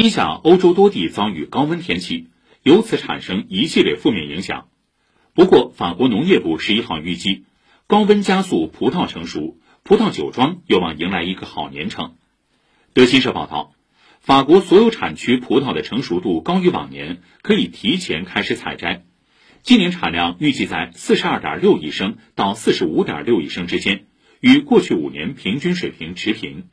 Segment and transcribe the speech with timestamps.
[0.00, 2.28] 今夏欧洲多地遭遇高温天气，
[2.62, 4.68] 由此产生一系列负面影响。
[5.34, 7.46] 不过法国农业部十一号预计，
[7.88, 12.14] 高温加速葡萄成熟，葡萄酒庄有望迎来一个好年成。
[12.92, 13.72] 德新社报道，
[14.20, 19.04] 法国所有产区葡萄的成熟度高于往年，可以提前开始采摘。
[19.64, 24.06] 今年产量预计在四十二点六亿升到四十五点六亿升之间，
[24.38, 26.68] 与过去五年平均水平持平。